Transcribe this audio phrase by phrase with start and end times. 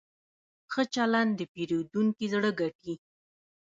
[0.71, 2.93] ښه چلند د پیرودونکي زړه ګټي.